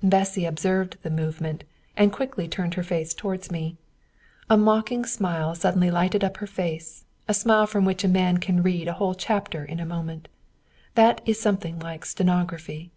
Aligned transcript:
Bessy 0.00 0.44
observed 0.46 0.96
the 1.02 1.10
movement, 1.10 1.64
and 1.96 2.12
quickly 2.12 2.46
turned 2.46 2.74
her 2.74 2.84
face 2.84 3.12
towards 3.12 3.50
me. 3.50 3.76
A 4.48 4.56
mocking 4.56 5.04
smile 5.04 5.56
suddenly 5.56 5.90
lighted 5.90 6.22
up 6.22 6.36
her 6.36 6.46
face, 6.46 7.04
a 7.26 7.34
smile 7.34 7.66
from 7.66 7.84
which 7.84 8.04
a 8.04 8.08
man 8.08 8.38
can 8.38 8.62
read 8.62 8.86
a 8.86 8.92
whole 8.92 9.16
chapter 9.16 9.64
in 9.64 9.80
a 9.80 9.84
moment. 9.84 10.28
That 10.94 11.20
is 11.28 11.40
something 11.40 11.80
like 11.80 12.04
stenography. 12.04 12.92